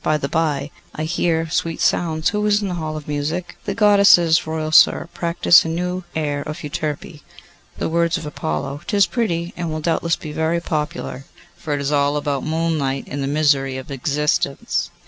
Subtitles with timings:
[0.03, 2.29] By the bye, I hear sweet sounds.
[2.29, 6.41] Who is in the Hall of Music?' 'The Goddesses, royal sir, practise a new air
[6.41, 7.21] of Euterpe,
[7.77, 8.81] the words by Apollo.
[8.87, 11.25] 'Tis pretty, and will doubtless be very popular,
[11.55, 14.89] for it is all about moonlight and the misery of existence.